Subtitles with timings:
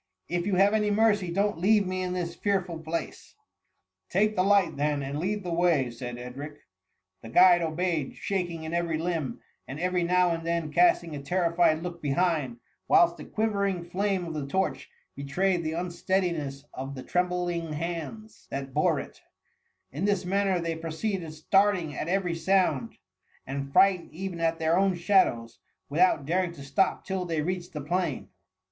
[0.29, 3.33] '^ If you have any mevc^, don^t leave me in this fearful place^ ^'
[4.09, 6.61] Take the light then, and lead the way," said Edric.
[7.21, 11.83] The guide obeyed, shaking in every limb, and every now and then casting a terrified
[11.83, 17.73] look bdiiind, whilst the quivering flame of the torch betrayed the unsteadiness of the trembling
[17.73, 18.49] hands 224 THE 1I0M1IY.
[18.57, 19.21] that bore it
[19.91, 22.97] In this manner they proceeded starting at every sound,
[23.45, 25.59] and frightened even at their own shadows,
[25.89, 28.29] without daring to stop till they reached the plain.